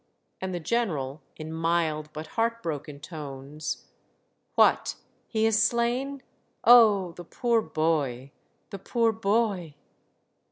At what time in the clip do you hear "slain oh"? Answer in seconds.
5.61-7.11